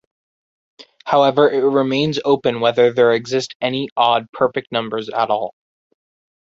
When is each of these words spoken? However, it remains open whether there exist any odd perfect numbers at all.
However, 1.05 1.47
it 1.51 1.59
remains 1.63 2.19
open 2.25 2.59
whether 2.59 2.91
there 2.91 3.11
exist 3.13 3.53
any 3.61 3.87
odd 3.95 4.31
perfect 4.31 4.71
numbers 4.71 5.09
at 5.09 5.29
all. 5.29 5.53